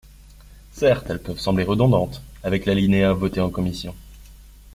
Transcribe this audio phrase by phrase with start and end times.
[0.71, 3.93] Certes, elles peuvent sembler redondantes avec l’alinéa voté en commission.